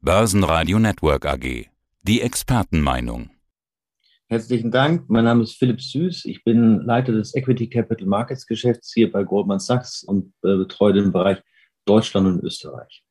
Börsenradio 0.00 0.78
Network 0.78 1.26
AG. 1.26 1.66
Die 2.02 2.20
Expertenmeinung. 2.20 3.30
Herzlichen 4.28 4.70
Dank. 4.70 5.10
Mein 5.10 5.24
Name 5.24 5.42
ist 5.42 5.58
Philipp 5.58 5.80
Süß. 5.80 6.24
Ich 6.26 6.44
bin 6.44 6.82
Leiter 6.82 7.10
des 7.10 7.34
Equity 7.34 7.68
Capital 7.68 8.06
Markets 8.06 8.46
Geschäfts 8.46 8.92
hier 8.94 9.10
bei 9.10 9.24
Goldman 9.24 9.58
Sachs 9.58 10.04
und 10.04 10.32
äh, 10.44 10.54
betreue 10.54 10.92
den 10.92 11.10
Bereich 11.10 11.38
Deutschland 11.84 12.28
und 12.28 12.44
Österreich. 12.44 13.02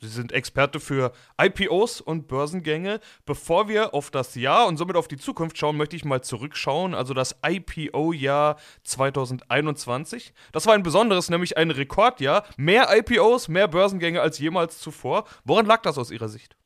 Sie 0.00 0.08
sind 0.08 0.32
Experte 0.32 0.80
für 0.80 1.12
IPOs 1.40 2.00
und 2.00 2.26
Börsengänge. 2.26 3.00
Bevor 3.26 3.68
wir 3.68 3.92
auf 3.92 4.10
das 4.10 4.34
Jahr 4.34 4.66
und 4.66 4.78
somit 4.78 4.96
auf 4.96 5.08
die 5.08 5.18
Zukunft 5.18 5.58
schauen, 5.58 5.76
möchte 5.76 5.94
ich 5.94 6.04
mal 6.06 6.22
zurückschauen. 6.22 6.94
Also 6.94 7.12
das 7.12 7.36
IPO-Jahr 7.46 8.56
2021. 8.84 10.32
Das 10.52 10.66
war 10.66 10.74
ein 10.74 10.82
besonderes, 10.82 11.28
nämlich 11.28 11.58
ein 11.58 11.70
Rekordjahr. 11.70 12.44
Mehr 12.56 12.88
IPOs, 12.90 13.48
mehr 13.48 13.68
Börsengänge 13.68 14.22
als 14.22 14.38
jemals 14.38 14.78
zuvor. 14.78 15.24
Woran 15.44 15.66
lag 15.66 15.82
das 15.82 15.98
aus 15.98 16.10
Ihrer 16.10 16.28
Sicht? 16.28 16.56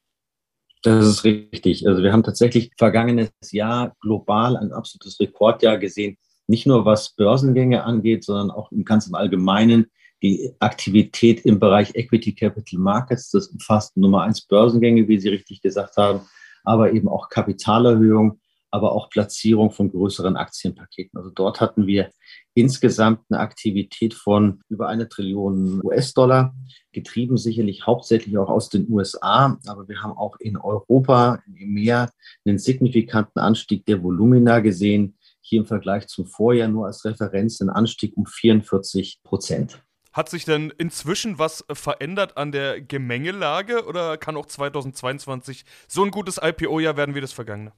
Das 0.82 1.06
ist 1.06 1.24
richtig. 1.24 1.88
Also 1.88 2.02
wir 2.02 2.12
haben 2.12 2.23
tatsächlich 2.23 2.70
vergangenes 2.77 3.30
Jahr 3.51 3.96
global 4.01 4.56
ein 4.56 4.73
absolutes 4.73 5.19
Rekordjahr 5.19 5.78
gesehen. 5.78 6.19
Nicht 6.46 6.66
nur 6.66 6.84
was 6.84 7.14
Börsengänge 7.16 7.84
angeht, 7.84 8.23
sondern 8.23 8.51
auch 8.51 8.70
im 8.70 8.84
ganz 8.84 9.06
im 9.06 9.14
Allgemeinen 9.14 9.91
die 10.24 10.55
Aktivität 10.59 11.45
im 11.45 11.60
Bereich 11.60 11.95
Equity 11.95 12.34
Capital 12.34 12.80
Markets. 12.80 13.30
Das 13.30 13.48
umfasst 13.48 13.95
Nummer 13.95 14.23
eins 14.23 14.41
Börsengänge, 14.41 15.06
wie 15.06 15.20
Sie 15.20 15.28
richtig 15.28 15.60
gesagt 15.60 15.98
haben, 15.98 16.23
aber 16.64 16.95
eben 16.95 17.09
auch 17.09 17.28
Kapitalerhöhung, 17.28 18.41
aber 18.70 18.92
auch 18.92 19.10
Platzierung 19.10 19.70
von 19.70 19.91
größeren 19.91 20.38
Aktienpaketen. 20.38 21.19
Also 21.19 21.28
dort 21.28 21.60
hatten 21.60 21.87
wir 21.87 22.10
insgesamt 22.55 23.20
eine 23.28 23.38
Aktivität 23.41 24.14
von 24.14 24.62
über 24.70 24.88
eine 24.88 25.10
Trillion 25.10 25.83
US-Dollar, 25.84 26.55
getrieben 26.92 27.36
sicherlich 27.36 27.86
hauptsächlich 27.86 28.38
auch 28.38 28.48
aus 28.48 28.70
den 28.70 28.91
USA, 28.91 29.59
aber 29.66 29.86
wir 29.88 30.02
haben 30.02 30.16
auch 30.16 30.36
in 30.41 30.56
Europa, 30.56 31.42
in 31.47 31.56
EMEA, 31.56 32.11
einen 32.47 32.59
signifikanten 32.59 33.41
Anstieg 33.41 33.84
der 33.84 34.02
Volumina 34.02 34.61
gesehen. 34.61 35.19
Hier 35.42 35.61
im 35.61 35.67
Vergleich 35.67 36.06
zum 36.06 36.25
Vorjahr 36.25 36.69
nur 36.69 36.86
als 36.86 37.05
Referenz 37.05 37.61
ein 37.61 37.69
Anstieg 37.69 38.17
um 38.17 38.25
44 38.25 39.20
Prozent. 39.22 39.84
Hat 40.15 40.29
sich 40.29 40.45
denn 40.45 40.73
inzwischen 40.79 41.41
was 41.41 41.65
verändert 41.73 42.37
an 42.37 42.53
der 42.53 42.81
Gemengelage 42.81 43.84
oder 43.84 44.17
kann 44.17 44.37
auch 44.37 44.47
2022 44.47 45.65
so 45.89 46.05
ein 46.05 46.12
gutes 46.12 46.39
IPO-Jahr 46.41 46.97
werden 46.97 47.17
wie 47.17 47.20
das 47.20 47.33
vergangene? 47.33 47.73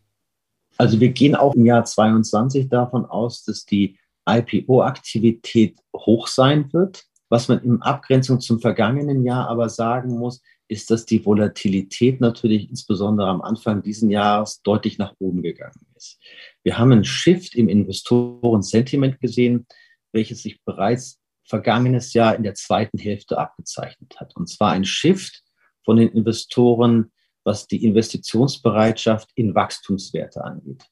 Also 0.77 1.01
wir 1.01 1.09
gehen 1.09 1.35
auch 1.35 1.55
im 1.55 1.65
Jahr 1.65 1.87
2022 1.87 2.69
davon 2.69 3.07
aus, 3.07 3.43
dass 3.43 3.65
die 3.65 3.99
IPO-Aktivität 4.29 5.79
hoch 5.97 6.27
sein 6.27 6.71
wird. 6.75 7.07
Was 7.31 7.49
man 7.49 7.61
in 7.61 7.81
Abgrenzung 7.81 8.39
zum 8.41 8.61
vergangenen 8.61 9.25
Jahr 9.25 9.49
aber 9.49 9.71
sagen 9.71 10.19
muss, 10.19 10.43
ist, 10.69 10.91
dass 10.91 11.07
die 11.07 11.25
Volatilität 11.25 12.21
natürlich 12.21 12.69
insbesondere 12.69 13.29
am 13.29 13.41
Anfang 13.41 13.83
dieses 13.83 14.11
Jahres 14.11 14.61
deutlich 14.61 14.99
nach 14.99 15.15
oben 15.21 15.43
gegangen 15.43 15.87
ist. 15.95 16.21
Wir 16.63 16.77
haben 16.77 16.93
einen 16.93 17.05
Shift 17.05 17.55
im 17.55 17.71
Investoren-Sentiment 17.71 19.21
gesehen, 19.21 19.67
welches 20.13 20.43
sich 20.43 20.63
bereits 20.65 21.19
vergangenes 21.47 22.13
Jahr 22.13 22.35
in 22.35 22.43
der 22.43 22.55
zweiten 22.55 22.99
Hälfte 22.99 23.39
abgezeichnet 23.39 24.17
hat. 24.19 24.35
Und 24.37 24.49
zwar 24.49 24.73
ein 24.73 24.85
Shift 24.85 25.43
von 25.85 25.97
den 25.97 26.09
Investoren, 26.09 27.13
was 27.45 27.67
die 27.67 27.85
Investitionsbereitschaft 27.85 29.31
in 29.35 29.55
Wachstumswerte 29.55 30.45
angeht. 30.45 30.85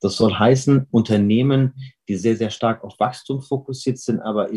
Das 0.00 0.16
soll 0.16 0.34
heißen, 0.34 0.86
Unternehmen, 0.90 1.74
die 2.08 2.16
sehr, 2.16 2.36
sehr 2.36 2.50
stark 2.50 2.84
auf 2.84 2.98
Wachstum 3.00 3.40
fokussiert 3.40 3.98
sind, 3.98 4.20
aber 4.20 4.48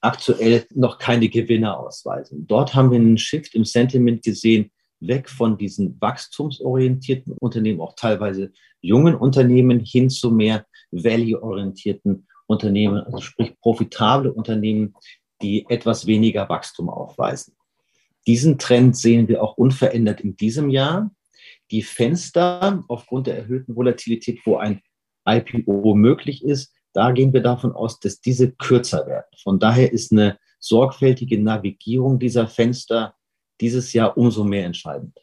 aktuell 0.00 0.66
noch 0.74 0.98
keine 0.98 1.28
Gewinne 1.28 1.76
ausweisen. 1.78 2.46
Dort 2.46 2.74
haben 2.74 2.90
wir 2.90 2.98
einen 2.98 3.18
Shift 3.18 3.54
im 3.54 3.64
Sentiment 3.64 4.24
gesehen, 4.24 4.70
weg 5.00 5.28
von 5.28 5.58
diesen 5.58 6.00
wachstumsorientierten 6.00 7.36
Unternehmen, 7.38 7.80
auch 7.80 7.94
teilweise 7.94 8.50
jungen 8.80 9.14
Unternehmen, 9.14 9.80
hin 9.80 10.08
zu 10.08 10.30
mehr 10.30 10.66
value-orientierten 10.90 12.26
Unternehmen, 12.46 13.02
also 13.02 13.20
sprich 13.20 13.58
profitable 13.60 14.32
Unternehmen, 14.32 14.94
die 15.42 15.66
etwas 15.68 16.06
weniger 16.06 16.48
Wachstum 16.48 16.88
aufweisen. 16.88 17.54
Diesen 18.26 18.58
Trend 18.58 18.96
sehen 18.96 19.28
wir 19.28 19.42
auch 19.42 19.56
unverändert 19.56 20.20
in 20.20 20.36
diesem 20.36 20.70
Jahr. 20.70 21.10
Die 21.70 21.82
Fenster 21.82 22.84
aufgrund 22.88 23.26
der 23.26 23.38
erhöhten 23.38 23.76
Volatilität, 23.76 24.40
wo 24.44 24.56
ein 24.56 24.80
IPO 25.28 25.94
möglich 25.94 26.44
ist, 26.44 26.72
da 26.92 27.10
gehen 27.10 27.32
wir 27.32 27.42
davon 27.42 27.72
aus, 27.72 28.00
dass 28.00 28.20
diese 28.20 28.52
kürzer 28.52 29.06
werden. 29.06 29.26
Von 29.42 29.58
daher 29.58 29.92
ist 29.92 30.12
eine 30.12 30.38
sorgfältige 30.58 31.38
Navigierung 31.38 32.18
dieser 32.18 32.48
Fenster 32.48 33.14
dieses 33.60 33.92
Jahr 33.92 34.16
umso 34.16 34.44
mehr 34.44 34.64
entscheidend. 34.64 35.18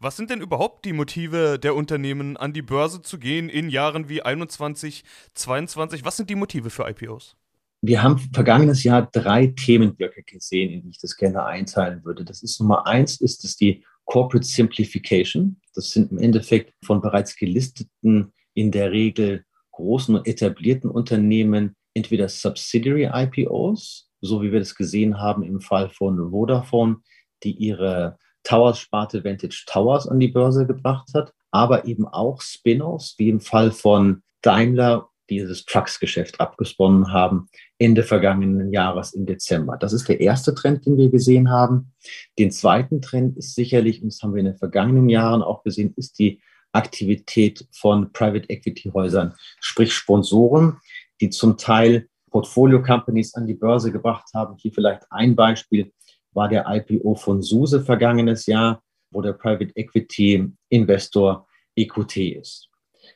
Was 0.00 0.16
sind 0.16 0.30
denn 0.30 0.40
überhaupt 0.40 0.84
die 0.84 0.92
Motive 0.92 1.58
der 1.58 1.74
Unternehmen, 1.74 2.36
an 2.36 2.52
die 2.52 2.62
Börse 2.62 3.02
zu 3.02 3.18
gehen 3.18 3.48
in 3.48 3.68
Jahren 3.68 4.08
wie 4.08 4.22
21, 4.22 5.04
22? 5.34 6.04
Was 6.04 6.16
sind 6.16 6.30
die 6.30 6.34
Motive 6.34 6.70
für 6.70 6.88
IPOs? 6.88 7.36
Wir 7.80 8.02
haben 8.02 8.18
vergangenes 8.32 8.82
Jahr 8.82 9.08
drei 9.12 9.48
Themenblöcke 9.48 10.22
gesehen, 10.22 10.72
in 10.72 10.82
die 10.82 10.90
ich 10.90 10.98
das 10.98 11.16
gerne 11.16 11.44
einteilen 11.44 12.04
würde. 12.04 12.24
Das 12.24 12.42
ist 12.42 12.58
Nummer 12.60 12.86
eins, 12.86 13.20
ist 13.20 13.44
es 13.44 13.56
die 13.56 13.84
Corporate 14.06 14.46
Simplification. 14.46 15.60
Das 15.74 15.90
sind 15.90 16.10
im 16.10 16.18
Endeffekt 16.18 16.72
von 16.82 17.00
bereits 17.00 17.36
gelisteten, 17.36 18.32
in 18.54 18.70
der 18.70 18.92
Regel 18.92 19.44
großen 19.72 20.14
und 20.14 20.26
etablierten 20.26 20.90
Unternehmen 20.90 21.76
entweder 21.94 22.28
Subsidiary 22.28 23.10
IPOs, 23.12 24.10
so 24.20 24.42
wie 24.42 24.52
wir 24.52 24.60
das 24.60 24.74
gesehen 24.74 25.20
haben 25.20 25.42
im 25.42 25.60
Fall 25.60 25.90
von 25.90 26.30
Vodafone, 26.30 26.96
die 27.42 27.52
ihre 27.52 28.18
Towers-Sparte 28.44 29.24
Vantage 29.24 29.64
Towers 29.66 30.06
an 30.06 30.20
die 30.20 30.28
Börse 30.28 30.66
gebracht 30.66 31.10
hat, 31.14 31.32
aber 31.50 31.86
eben 31.86 32.06
auch 32.06 32.40
Spin-offs, 32.40 33.14
wie 33.18 33.28
im 33.28 33.40
Fall 33.40 33.70
von 33.70 34.22
Daimler, 34.42 35.08
die 35.30 35.38
dieses 35.38 35.64
Trucks-Geschäft 35.64 36.40
abgesponnen 36.40 37.12
haben, 37.12 37.48
Ende 37.78 38.02
vergangenen 38.02 38.72
Jahres 38.72 39.14
im 39.14 39.24
Dezember. 39.24 39.76
Das 39.78 39.92
ist 39.92 40.08
der 40.08 40.20
erste 40.20 40.54
Trend, 40.54 40.84
den 40.84 40.98
wir 40.98 41.10
gesehen 41.10 41.50
haben. 41.50 41.92
Den 42.38 42.50
zweiten 42.50 43.00
Trend 43.00 43.36
ist 43.38 43.54
sicherlich, 43.54 44.02
und 44.02 44.12
das 44.12 44.20
haben 44.22 44.34
wir 44.34 44.40
in 44.40 44.46
den 44.46 44.58
vergangenen 44.58 45.08
Jahren 45.08 45.42
auch 45.42 45.62
gesehen, 45.62 45.94
ist 45.96 46.18
die 46.18 46.40
Aktivität 46.72 47.66
von 47.72 48.12
Private 48.12 48.50
Equity 48.50 48.90
Häusern, 48.92 49.34
sprich 49.60 49.94
Sponsoren, 49.94 50.78
die 51.20 51.30
zum 51.30 51.56
Teil 51.56 52.08
Portfolio 52.30 52.82
Companies 52.82 53.34
an 53.34 53.46
die 53.46 53.54
Börse 53.54 53.92
gebracht 53.92 54.28
haben. 54.34 54.56
Hier 54.58 54.72
vielleicht 54.72 55.04
ein 55.10 55.36
Beispiel 55.36 55.92
war 56.34 56.48
der 56.48 56.66
IPO 56.68 57.14
von 57.14 57.42
SUSE 57.42 57.80
vergangenes 57.80 58.46
Jahr, 58.46 58.82
wo 59.10 59.22
der 59.22 59.32
Private 59.32 59.72
Equity 59.76 60.52
Investor 60.68 61.46
EQT 61.76 62.16
ist. 62.16 62.68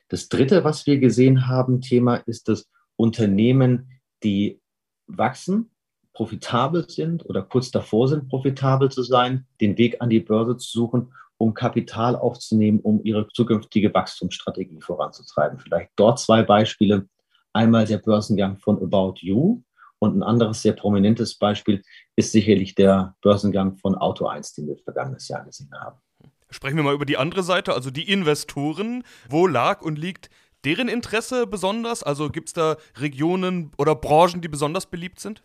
Das 0.07 0.29
dritte, 0.29 0.63
was 0.63 0.85
wir 0.87 0.97
gesehen 0.97 1.47
haben, 1.47 1.81
Thema 1.81 2.15
ist 2.15 2.47
das 2.47 2.69
Unternehmen, 2.95 3.89
die 4.23 4.59
wachsen, 5.07 5.71
profitabel 6.13 6.89
sind 6.89 7.25
oder 7.29 7.41
kurz 7.41 7.71
davor 7.71 8.07
sind, 8.07 8.27
profitabel 8.27 8.91
zu 8.91 9.03
sein, 9.03 9.45
den 9.61 9.77
Weg 9.77 10.01
an 10.01 10.09
die 10.09 10.19
Börse 10.19 10.57
zu 10.57 10.69
suchen, 10.69 11.13
um 11.37 11.53
Kapital 11.53 12.15
aufzunehmen, 12.15 12.79
um 12.81 13.01
ihre 13.03 13.27
zukünftige 13.29 13.93
Wachstumsstrategie 13.93 14.81
voranzutreiben. 14.81 15.59
Vielleicht 15.59 15.91
dort 15.95 16.19
zwei 16.19 16.43
Beispiele. 16.43 17.07
Einmal 17.53 17.85
der 17.85 17.97
Börsengang 17.97 18.57
von 18.57 18.77
About 18.83 19.15
You, 19.21 19.61
und 19.99 20.17
ein 20.17 20.23
anderes 20.23 20.61
sehr 20.61 20.73
prominentes 20.73 21.37
Beispiel 21.37 21.83
ist 22.15 22.31
sicherlich 22.31 22.75
der 22.75 23.15
Börsengang 23.21 23.77
von 23.77 23.95
Auto 23.95 24.27
1, 24.27 24.53
den 24.53 24.67
wir 24.67 24.77
vergangenes 24.77 25.27
Jahr 25.27 25.43
gesehen 25.45 25.71
haben. 25.79 25.97
Sprechen 26.49 26.77
wir 26.77 26.83
mal 26.83 26.95
über 26.95 27.05
die 27.05 27.17
andere 27.17 27.43
Seite, 27.43 27.73
also 27.73 27.91
die 27.91 28.11
Investoren. 28.11 29.03
Wo 29.29 29.45
lag 29.45 29.81
und 29.81 29.99
liegt 29.99 30.29
deren 30.65 30.87
Interesse 30.87 31.45
besonders? 31.45 32.01
Also 32.01 32.29
gibt 32.29 32.49
es 32.49 32.53
da 32.53 32.77
Regionen 32.97 33.71
oder 33.77 33.93
Branchen, 33.93 34.41
die 34.41 34.47
besonders 34.47 34.87
beliebt 34.87 35.19
sind? 35.19 35.43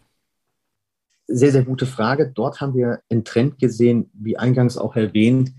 Sehr, 1.27 1.53
sehr 1.53 1.65
gute 1.65 1.87
Frage. 1.87 2.31
Dort 2.33 2.61
haben 2.61 2.75
wir 2.75 3.01
einen 3.11 3.25
Trend 3.25 3.59
gesehen, 3.59 4.11
wie 4.15 4.37
eingangs 4.37 4.79
auch 4.79 4.95
erwähnt, 4.95 5.53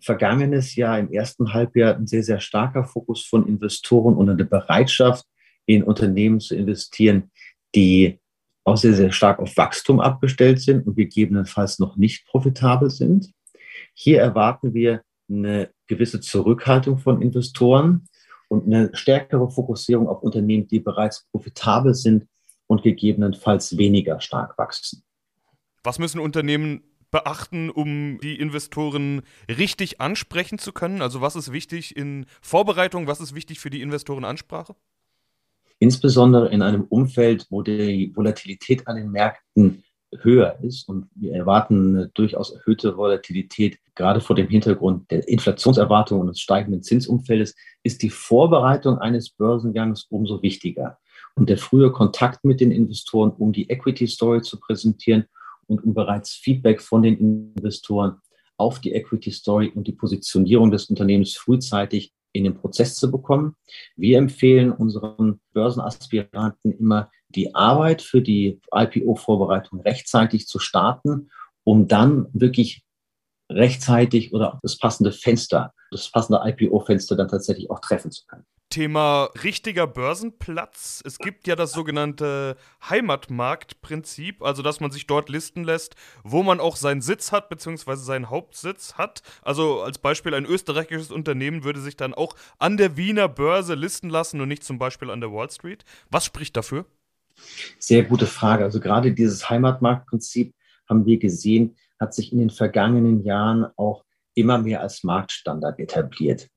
vergangenes 0.00 0.76
Jahr 0.76 0.98
im 0.98 1.10
ersten 1.10 1.52
Halbjahr 1.52 1.96
ein 1.96 2.06
sehr, 2.06 2.22
sehr 2.22 2.40
starker 2.40 2.84
Fokus 2.84 3.24
von 3.24 3.46
Investoren 3.46 4.16
und 4.16 4.28
eine 4.28 4.44
Bereitschaft, 4.44 5.26
in 5.66 5.82
Unternehmen 5.82 6.40
zu 6.40 6.56
investieren, 6.56 7.30
die 7.74 8.20
auch 8.68 8.76
sehr, 8.76 8.94
sehr 8.94 9.12
stark 9.12 9.38
auf 9.38 9.56
Wachstum 9.56 10.00
abgestellt 10.00 10.60
sind 10.60 10.86
und 10.86 10.94
gegebenenfalls 10.94 11.78
noch 11.78 11.96
nicht 11.96 12.26
profitabel 12.26 12.90
sind. 12.90 13.30
Hier 13.94 14.20
erwarten 14.20 14.74
wir 14.74 15.02
eine 15.28 15.70
gewisse 15.86 16.20
Zurückhaltung 16.20 16.98
von 16.98 17.20
Investoren 17.20 18.08
und 18.48 18.66
eine 18.66 18.90
stärkere 18.94 19.50
Fokussierung 19.50 20.08
auf 20.08 20.22
Unternehmen, 20.22 20.66
die 20.66 20.80
bereits 20.80 21.26
profitabel 21.30 21.94
sind 21.94 22.26
und 22.66 22.82
gegebenenfalls 22.82 23.76
weniger 23.76 24.20
stark 24.20 24.56
wachsen. 24.58 25.02
Was 25.82 25.98
müssen 25.98 26.20
Unternehmen 26.20 26.82
beachten, 27.10 27.70
um 27.70 28.18
die 28.22 28.38
Investoren 28.38 29.22
richtig 29.48 30.00
ansprechen 30.00 30.58
zu 30.58 30.72
können? 30.72 31.02
Also 31.02 31.20
was 31.20 31.36
ist 31.36 31.52
wichtig 31.52 31.96
in 31.96 32.26
Vorbereitung, 32.42 33.06
was 33.06 33.20
ist 33.20 33.34
wichtig 33.34 33.60
für 33.60 33.70
die 33.70 33.80
Investorenansprache? 33.80 34.74
Insbesondere 35.78 36.50
in 36.50 36.62
einem 36.62 36.84
Umfeld, 36.84 37.46
wo 37.50 37.62
die 37.62 38.12
Volatilität 38.14 38.86
an 38.86 38.96
den 38.96 39.10
Märkten 39.10 39.82
höher 40.20 40.58
ist 40.62 40.88
und 40.88 41.06
wir 41.14 41.34
erwarten 41.34 41.96
eine 41.96 42.08
durchaus 42.08 42.50
erhöhte 42.50 42.96
Volatilität, 42.96 43.78
gerade 43.94 44.20
vor 44.20 44.36
dem 44.36 44.48
Hintergrund 44.48 45.10
der 45.10 45.28
Inflationserwartungen 45.28 46.22
und 46.22 46.28
des 46.28 46.40
steigenden 46.40 46.82
Zinsumfeldes, 46.82 47.54
ist 47.82 48.02
die 48.02 48.10
Vorbereitung 48.10 48.98
eines 48.98 49.30
Börsengangs 49.30 50.06
umso 50.08 50.42
wichtiger. 50.42 50.98
Und 51.34 51.50
der 51.50 51.58
frühe 51.58 51.92
Kontakt 51.92 52.44
mit 52.44 52.60
den 52.60 52.70
Investoren, 52.70 53.30
um 53.32 53.52
die 53.52 53.68
Equity 53.68 54.06
Story 54.06 54.42
zu 54.42 54.58
präsentieren 54.58 55.24
und 55.66 55.84
um 55.84 55.94
bereits 55.94 56.32
Feedback 56.32 56.80
von 56.80 57.02
den 57.02 57.18
Investoren 57.18 58.16
auf 58.56 58.80
die 58.80 58.92
Equity 58.92 59.30
Story 59.30 59.70
und 59.74 59.86
die 59.86 59.92
Positionierung 59.92 60.70
des 60.70 60.86
Unternehmens 60.86 61.36
frühzeitig 61.36 62.12
in 62.38 62.44
den 62.44 62.54
Prozess 62.54 62.94
zu 62.94 63.10
bekommen. 63.10 63.56
Wir 63.96 64.18
empfehlen 64.18 64.72
unseren 64.72 65.40
Börsenaspiranten 65.52 66.72
immer, 66.72 67.10
die 67.28 67.54
Arbeit 67.54 68.00
für 68.00 68.22
die 68.22 68.60
IPO-Vorbereitung 68.72 69.80
rechtzeitig 69.80 70.46
zu 70.46 70.58
starten, 70.58 71.30
um 71.64 71.88
dann 71.88 72.26
wirklich 72.32 72.84
rechtzeitig 73.50 74.32
oder 74.32 74.58
das 74.62 74.78
passende 74.78 75.12
Fenster, 75.12 75.72
das 75.90 76.10
passende 76.10 76.40
IPO-Fenster 76.44 77.16
dann 77.16 77.28
tatsächlich 77.28 77.70
auch 77.70 77.80
treffen 77.80 78.10
zu 78.10 78.24
können. 78.26 78.44
Thema 78.70 79.30
richtiger 79.42 79.86
Börsenplatz. 79.86 81.02
Es 81.04 81.18
gibt 81.18 81.46
ja 81.46 81.56
das 81.56 81.72
sogenannte 81.72 82.56
Heimatmarktprinzip, 82.88 84.42
also 84.42 84.62
dass 84.62 84.80
man 84.80 84.90
sich 84.90 85.06
dort 85.06 85.28
listen 85.28 85.64
lässt, 85.64 85.94
wo 86.22 86.42
man 86.42 86.60
auch 86.60 86.76
seinen 86.76 87.00
Sitz 87.00 87.32
hat, 87.32 87.48
beziehungsweise 87.48 88.04
seinen 88.04 88.30
Hauptsitz 88.30 88.94
hat. 88.94 89.22
Also 89.42 89.82
als 89.82 89.98
Beispiel 89.98 90.34
ein 90.34 90.44
österreichisches 90.44 91.10
Unternehmen 91.10 91.64
würde 91.64 91.80
sich 91.80 91.96
dann 91.96 92.14
auch 92.14 92.34
an 92.58 92.76
der 92.76 92.96
Wiener 92.96 93.28
Börse 93.28 93.74
listen 93.74 94.10
lassen 94.10 94.40
und 94.40 94.48
nicht 94.48 94.64
zum 94.64 94.78
Beispiel 94.78 95.10
an 95.10 95.20
der 95.20 95.32
Wall 95.32 95.50
Street. 95.50 95.84
Was 96.10 96.24
spricht 96.24 96.56
dafür? 96.56 96.84
Sehr 97.78 98.04
gute 98.04 98.26
Frage. 98.26 98.64
Also 98.64 98.80
gerade 98.80 99.12
dieses 99.12 99.48
Heimatmarktprinzip 99.48 100.54
haben 100.88 101.06
wir 101.06 101.18
gesehen, 101.18 101.76
hat 101.98 102.14
sich 102.14 102.32
in 102.32 102.38
den 102.38 102.50
vergangenen 102.50 103.24
Jahren 103.24 103.66
auch 103.76 104.04
immer 104.34 104.58
mehr 104.58 104.80
als 104.80 105.04
Marktstandard 105.04 105.78
etabliert. 105.78 106.48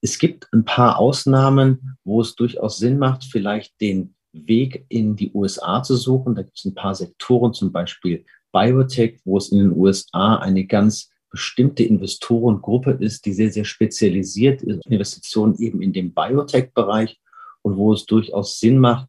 Es 0.00 0.18
gibt 0.18 0.48
ein 0.52 0.64
paar 0.64 0.98
Ausnahmen, 0.98 1.96
wo 2.04 2.20
es 2.20 2.34
durchaus 2.34 2.78
Sinn 2.78 2.98
macht, 2.98 3.24
vielleicht 3.24 3.80
den 3.80 4.14
Weg 4.32 4.84
in 4.88 5.16
die 5.16 5.32
USA 5.32 5.82
zu 5.82 5.96
suchen. 5.96 6.34
Da 6.34 6.42
gibt 6.42 6.58
es 6.58 6.64
ein 6.64 6.74
paar 6.74 6.94
Sektoren, 6.94 7.52
zum 7.52 7.72
Beispiel 7.72 8.24
Biotech, 8.52 9.20
wo 9.24 9.38
es 9.38 9.50
in 9.50 9.58
den 9.58 9.72
USA 9.76 10.36
eine 10.36 10.66
ganz 10.66 11.10
bestimmte 11.30 11.82
Investorengruppe 11.82 12.92
ist, 12.92 13.26
die 13.26 13.32
sehr, 13.32 13.50
sehr 13.50 13.64
spezialisiert 13.64 14.62
ist, 14.62 14.86
Investitionen 14.86 15.56
eben 15.58 15.82
in 15.82 15.92
dem 15.92 16.14
Biotech-Bereich 16.14 17.20
und 17.62 17.76
wo 17.76 17.92
es 17.92 18.06
durchaus 18.06 18.58
Sinn 18.58 18.78
macht, 18.78 19.08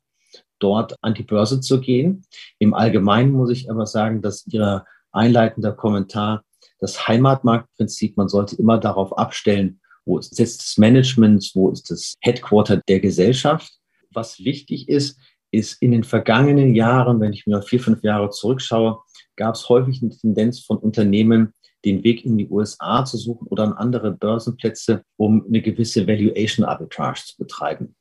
dort 0.60 0.96
an 1.02 1.14
die 1.14 1.24
Börse 1.24 1.62
zu 1.62 1.80
gehen. 1.80 2.26
Im 2.58 2.74
Allgemeinen 2.74 3.32
muss 3.32 3.52
ich 3.52 3.72
aber 3.72 3.86
sagen, 3.86 4.22
dass 4.22 4.46
Ihr 4.48 4.86
einleitender 5.12 5.72
Kommentar 5.72 6.44
das 6.80 7.08
Heimatmarktprinzip, 7.08 8.18
man 8.18 8.30
sollte 8.30 8.56
immer 8.56 8.78
darauf 8.78 9.18
abstellen, 9.18 9.80
wo 10.10 10.18
ist 10.18 10.40
das 10.40 10.78
Management, 10.78 11.52
wo 11.54 11.70
ist 11.70 11.92
das 11.92 12.16
Headquarter 12.22 12.78
der 12.88 13.00
Gesellschaft. 13.00 13.72
Was 14.12 14.40
wichtig 14.44 14.90
ist, 14.90 15.20
ist 15.52 15.80
in 15.82 15.92
den 15.92 16.04
vergangenen 16.04 16.74
Jahren, 16.74 17.20
wenn 17.22 17.32
ich 17.32 17.46
mir 17.46 17.62
vier, 17.62 17.80
fünf 17.80 18.02
Jahre 18.02 18.32
zurückschaue, 18.32 19.00
gab 19.36 19.54
es 19.54 19.70
häufig 19.70 20.02
eine 20.02 20.10
Tendenz 20.10 20.62
von 20.62 20.78
Unternehmen, 20.78 21.54
den 21.86 22.04
Weg 22.04 22.26
in 22.26 22.38
die 22.40 22.50
USA 22.50 23.06
zu 23.06 23.18
suchen 23.18 23.48
oder 23.48 23.64
an 23.64 23.74
andere 23.74 24.12
Börsenplätze, 24.12 25.04
um 25.16 25.46
eine 25.48 25.62
gewisse 25.62 26.08
Valuation 26.08 26.66
Arbitrage 26.66 27.22
zu 27.26 27.38
betreiben. 27.38 27.96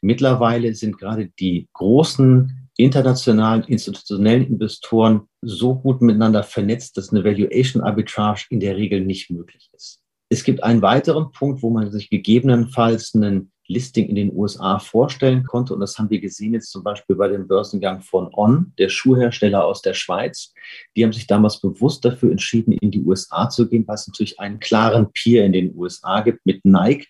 Mittlerweile 0.00 0.74
sind 0.74 0.98
gerade 0.98 1.28
die 1.38 1.68
großen 1.74 2.70
internationalen 2.76 3.64
institutionellen 3.64 4.46
Investoren 4.46 5.28
so 5.42 5.74
gut 5.74 6.00
miteinander 6.00 6.42
vernetzt, 6.42 6.96
dass 6.96 7.10
eine 7.10 7.22
Valuation 7.22 7.82
Arbitrage 7.82 8.46
in 8.48 8.60
der 8.60 8.76
Regel 8.76 9.02
nicht 9.02 9.30
möglich 9.30 9.70
ist. 9.74 9.99
Es 10.32 10.44
gibt 10.44 10.62
einen 10.62 10.80
weiteren 10.80 11.32
Punkt, 11.32 11.60
wo 11.60 11.70
man 11.70 11.90
sich 11.90 12.08
gegebenenfalls 12.08 13.14
einen 13.16 13.50
Listing 13.66 14.08
in 14.08 14.14
den 14.14 14.32
USA 14.32 14.78
vorstellen 14.78 15.44
konnte. 15.44 15.74
Und 15.74 15.80
das 15.80 15.98
haben 15.98 16.08
wir 16.08 16.20
gesehen 16.20 16.54
jetzt 16.54 16.70
zum 16.70 16.84
Beispiel 16.84 17.16
bei 17.16 17.26
dem 17.26 17.48
Börsengang 17.48 18.00
von 18.00 18.32
On, 18.32 18.72
der 18.78 18.88
Schuhhersteller 18.88 19.64
aus 19.64 19.82
der 19.82 19.94
Schweiz. 19.94 20.52
Die 20.96 21.02
haben 21.02 21.12
sich 21.12 21.26
damals 21.26 21.60
bewusst 21.60 22.04
dafür 22.04 22.30
entschieden, 22.30 22.72
in 22.72 22.92
die 22.92 23.02
USA 23.02 23.48
zu 23.48 23.68
gehen, 23.68 23.86
weil 23.88 23.96
es 23.96 24.06
natürlich 24.06 24.38
einen 24.38 24.60
klaren 24.60 25.10
Peer 25.12 25.44
in 25.44 25.52
den 25.52 25.76
USA 25.76 26.20
gibt 26.20 26.46
mit 26.46 26.64
Nike. 26.64 27.08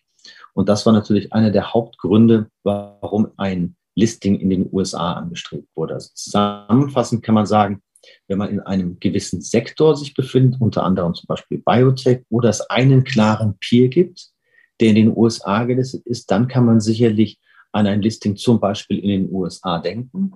Und 0.54 0.70
das 0.70 0.86
war 0.86 0.94
natürlich 0.94 1.32
einer 1.32 1.50
der 1.50 1.74
Hauptgründe, 1.74 2.48
warum 2.62 3.28
ein 3.36 3.76
Listing 3.96 4.40
in 4.40 4.48
den 4.48 4.68
USA 4.72 5.12
angestrebt 5.14 5.68
wurde. 5.74 5.94
Also 5.94 6.10
zusammenfassend 6.14 7.22
kann 7.22 7.34
man 7.34 7.46
sagen, 7.46 7.82
wenn 8.28 8.38
man 8.38 8.50
in 8.50 8.60
einem 8.60 8.98
gewissen 8.98 9.40
Sektor 9.40 9.96
sich 9.96 10.14
befindet, 10.14 10.60
unter 10.60 10.84
anderem 10.84 11.14
zum 11.14 11.26
Beispiel 11.26 11.58
Biotech, 11.58 12.22
wo 12.30 12.40
es 12.40 12.60
einen 12.70 13.04
klaren 13.04 13.56
Peer 13.60 13.88
gibt, 13.88 14.28
der 14.80 14.88
in 14.88 14.94
den 14.94 15.16
USA 15.16 15.64
gelistet 15.64 16.06
ist, 16.06 16.30
dann 16.30 16.48
kann 16.48 16.64
man 16.64 16.80
sicherlich 16.80 17.38
an 17.72 17.86
ein 17.86 18.02
Listing 18.02 18.36
zum 18.36 18.58
Beispiel 18.58 18.98
in 18.98 19.08
den 19.08 19.32
USA 19.32 19.78
denken. 19.78 20.32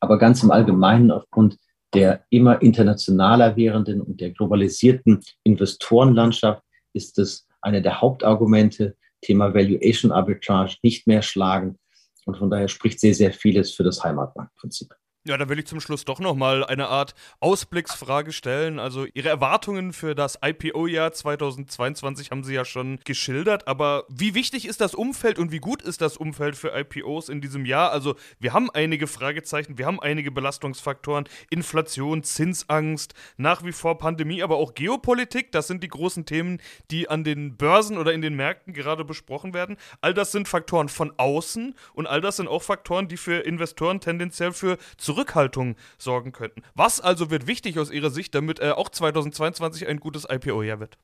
Aber 0.00 0.18
ganz 0.18 0.42
im 0.42 0.50
Allgemeinen 0.50 1.10
aufgrund 1.10 1.56
der 1.94 2.24
immer 2.28 2.60
internationaler 2.60 3.56
werdenden 3.56 4.00
und 4.02 4.20
der 4.20 4.30
globalisierten 4.30 5.20
Investorenlandschaft 5.44 6.62
ist 6.92 7.18
es 7.18 7.46
eine 7.62 7.80
der 7.80 8.00
Hauptargumente, 8.00 8.96
Thema 9.22 9.54
Valuation 9.54 10.12
Arbitrage 10.12 10.76
nicht 10.82 11.06
mehr 11.06 11.22
schlagen. 11.22 11.78
Und 12.26 12.36
von 12.36 12.50
daher 12.50 12.68
spricht 12.68 13.00
sehr, 13.00 13.14
sehr 13.14 13.32
vieles 13.32 13.72
für 13.72 13.84
das 13.84 14.02
Heimatmarktprinzip. 14.02 14.94
Ja, 15.26 15.38
da 15.38 15.48
will 15.48 15.58
ich 15.58 15.66
zum 15.66 15.80
Schluss 15.80 16.04
doch 16.04 16.20
nochmal 16.20 16.66
eine 16.66 16.88
Art 16.88 17.14
Ausblicksfrage 17.40 18.30
stellen. 18.30 18.78
Also 18.78 19.06
Ihre 19.14 19.30
Erwartungen 19.30 19.94
für 19.94 20.14
das 20.14 20.38
IPO-Jahr 20.44 21.12
2022 21.12 22.30
haben 22.30 22.44
Sie 22.44 22.52
ja 22.52 22.66
schon 22.66 22.98
geschildert, 23.06 23.66
aber 23.66 24.04
wie 24.10 24.34
wichtig 24.34 24.68
ist 24.68 24.82
das 24.82 24.94
Umfeld 24.94 25.38
und 25.38 25.50
wie 25.50 25.60
gut 25.60 25.80
ist 25.80 26.02
das 26.02 26.18
Umfeld 26.18 26.56
für 26.56 26.78
IPOs 26.78 27.30
in 27.30 27.40
diesem 27.40 27.64
Jahr? 27.64 27.90
Also 27.90 28.16
wir 28.38 28.52
haben 28.52 28.68
einige 28.70 29.06
Fragezeichen, 29.06 29.78
wir 29.78 29.86
haben 29.86 29.98
einige 29.98 30.30
Belastungsfaktoren, 30.30 31.24
Inflation, 31.48 32.22
Zinsangst, 32.22 33.14
nach 33.38 33.64
wie 33.64 33.72
vor 33.72 33.96
Pandemie, 33.96 34.42
aber 34.42 34.56
auch 34.56 34.74
Geopolitik, 34.74 35.52
das 35.52 35.68
sind 35.68 35.82
die 35.82 35.88
großen 35.88 36.26
Themen, 36.26 36.60
die 36.90 37.08
an 37.08 37.24
den 37.24 37.56
Börsen 37.56 37.96
oder 37.96 38.12
in 38.12 38.20
den 38.20 38.34
Märkten 38.34 38.74
gerade 38.74 39.06
besprochen 39.06 39.54
werden. 39.54 39.78
All 40.02 40.12
das 40.12 40.32
sind 40.32 40.48
Faktoren 40.48 40.90
von 40.90 41.14
außen 41.16 41.74
und 41.94 42.06
all 42.06 42.20
das 42.20 42.36
sind 42.36 42.46
auch 42.46 42.62
Faktoren, 42.62 43.08
die 43.08 43.16
für 43.16 43.36
Investoren 43.36 44.00
tendenziell 44.00 44.52
für 44.52 44.76
zurück 44.98 45.13
Zurückhaltung 45.14 45.76
sorgen 45.96 46.32
könnten. 46.32 46.62
Was 46.74 47.00
also 47.00 47.30
wird 47.30 47.46
wichtig 47.46 47.78
aus 47.78 47.90
Ihrer 47.90 48.10
Sicht, 48.10 48.34
damit 48.34 48.60
äh, 48.60 48.70
auch 48.70 48.88
2022 48.88 49.86
ein 49.86 50.00
gutes 50.00 50.26
IPO-Jahr 50.28 50.80
wird? 50.80 50.98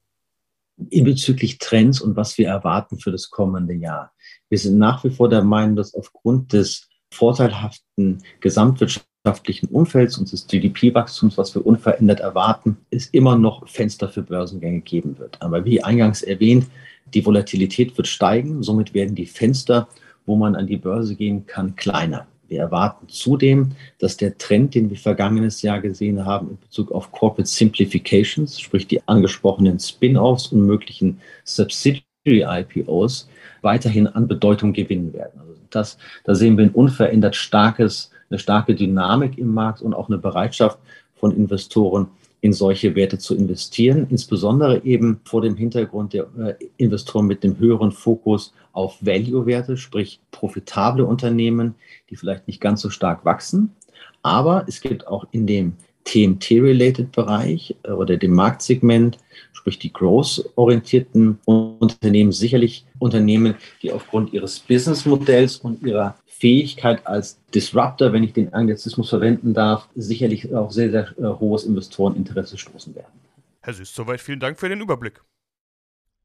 Bezüglich 0.76 1.58
Trends 1.58 2.00
und 2.00 2.16
was 2.16 2.36
wir 2.38 2.48
erwarten 2.48 2.98
für 2.98 3.12
das 3.12 3.30
kommende 3.30 3.74
Jahr. 3.74 4.12
Wir 4.48 4.58
sind 4.58 4.78
nach 4.78 5.04
wie 5.04 5.10
vor 5.10 5.28
der 5.28 5.44
Meinung, 5.44 5.76
dass 5.76 5.94
aufgrund 5.94 6.52
des 6.52 6.88
vorteilhaften 7.12 8.22
gesamtwirtschaftlichen 8.40 9.68
Umfelds 9.68 10.18
und 10.18 10.32
des 10.32 10.46
GDP-Wachstums, 10.46 11.36
was 11.38 11.54
wir 11.54 11.64
unverändert 11.64 12.20
erwarten, 12.20 12.78
es 12.90 13.08
immer 13.08 13.36
noch 13.36 13.68
Fenster 13.68 14.08
für 14.08 14.22
Börsengänge 14.22 14.80
geben 14.80 15.18
wird. 15.18 15.40
Aber 15.40 15.64
wie 15.64 15.84
eingangs 15.84 16.22
erwähnt, 16.22 16.66
die 17.12 17.24
Volatilität 17.24 17.96
wird 17.96 18.08
steigen, 18.08 18.62
somit 18.62 18.94
werden 18.94 19.14
die 19.14 19.26
Fenster, 19.26 19.88
wo 20.24 20.36
man 20.36 20.56
an 20.56 20.66
die 20.66 20.76
Börse 20.76 21.14
gehen 21.14 21.46
kann, 21.46 21.76
kleiner. 21.76 22.26
Wir 22.50 22.58
erwarten 22.58 23.08
zudem, 23.08 23.70
dass 24.00 24.16
der 24.16 24.36
Trend, 24.36 24.74
den 24.74 24.90
wir 24.90 24.96
vergangenes 24.96 25.62
Jahr 25.62 25.80
gesehen 25.80 26.26
haben 26.26 26.50
in 26.50 26.58
Bezug 26.58 26.90
auf 26.90 27.12
Corporate 27.12 27.48
Simplifications, 27.48 28.60
sprich 28.60 28.88
die 28.88 29.00
angesprochenen 29.06 29.78
Spin-offs 29.78 30.48
und 30.48 30.66
möglichen 30.66 31.20
Subsidiary-IPOs, 31.44 33.28
weiterhin 33.62 34.08
an 34.08 34.26
Bedeutung 34.26 34.72
gewinnen 34.72 35.12
werden. 35.12 35.40
Also 35.40 35.54
das, 35.70 35.96
da 36.24 36.34
sehen 36.34 36.58
wir 36.58 36.64
ein 36.64 36.72
unverändert 36.72 37.36
starkes, 37.36 38.10
eine 38.30 38.40
starke 38.40 38.74
Dynamik 38.74 39.38
im 39.38 39.54
Markt 39.54 39.80
und 39.80 39.94
auch 39.94 40.08
eine 40.08 40.18
Bereitschaft 40.18 40.80
von 41.14 41.30
Investoren, 41.30 42.08
in 42.40 42.52
solche 42.52 42.94
Werte 42.94 43.18
zu 43.18 43.34
investieren, 43.36 44.06
insbesondere 44.10 44.82
eben 44.84 45.20
vor 45.24 45.42
dem 45.42 45.56
Hintergrund 45.56 46.12
der 46.14 46.26
äh, 46.38 46.54
Investoren 46.78 47.26
mit 47.26 47.44
dem 47.44 47.58
höheren 47.58 47.92
Fokus 47.92 48.54
auf 48.72 48.96
Value-Werte, 49.00 49.76
sprich 49.76 50.20
profitable 50.30 51.04
Unternehmen, 51.04 51.74
die 52.08 52.16
vielleicht 52.16 52.46
nicht 52.46 52.60
ganz 52.60 52.80
so 52.80 52.90
stark 52.90 53.24
wachsen. 53.24 53.74
Aber 54.22 54.64
es 54.68 54.80
gibt 54.80 55.06
auch 55.06 55.26
in 55.32 55.46
dem 55.46 55.74
TMT-related 56.04 57.12
Bereich 57.12 57.76
äh, 57.82 57.90
oder 57.90 58.16
dem 58.16 58.32
Marktsegment, 58.32 59.18
sprich 59.52 59.78
die 59.78 59.92
growth-orientierten 59.92 61.38
Unternehmen, 61.44 62.32
sicherlich 62.32 62.86
Unternehmen, 62.98 63.54
die 63.82 63.92
aufgrund 63.92 64.32
ihres 64.32 64.58
Businessmodells 64.60 65.58
und 65.58 65.82
ihrer 65.82 66.16
Fähigkeit 66.40 67.06
als 67.06 67.38
Disruptor, 67.54 68.14
wenn 68.14 68.24
ich 68.24 68.32
den 68.32 68.54
Anglizismus 68.54 69.10
verwenden 69.10 69.52
darf, 69.52 69.88
sicherlich 69.94 70.54
auch 70.54 70.70
sehr, 70.70 70.90
sehr 70.90 71.18
äh, 71.18 71.38
hohes 71.38 71.64
Investoreninteresse 71.64 72.56
stoßen 72.56 72.94
werden. 72.94 73.12
Herr 73.60 73.74
Süß, 73.74 73.94
soweit 73.94 74.22
vielen 74.22 74.40
Dank 74.40 74.58
für 74.58 74.70
den 74.70 74.80
Überblick. 74.80 75.22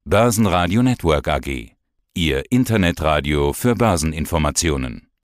Börsenradio 0.06 0.82
Network 0.84 1.28
AG. 1.28 1.72
Ihr 2.14 2.44
Internetradio 2.50 3.52
für 3.52 3.76
Börseninformationen. 3.76 5.10